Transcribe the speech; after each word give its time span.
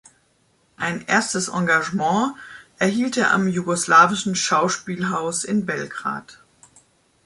Ein 0.77 1.05
erstes 1.07 1.47
Engagement 1.49 2.33
erhielt 2.79 3.17
er 3.17 3.29
am 3.29 3.47
Jugoslawischen 3.47 4.33
Schauspielhaus 4.35 5.43
in 5.43 5.67
Belgrad. 5.67 6.39